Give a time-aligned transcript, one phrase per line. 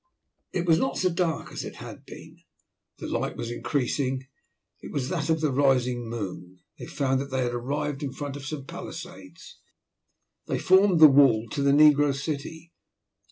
[0.51, 2.37] It was not so dark as it had been.
[2.97, 4.25] The light was increasing,
[4.79, 6.61] it was that of the rising moon.
[6.79, 9.59] They found that they had arrived in front of some palisades.
[10.47, 12.73] They formed the wall to the negro city.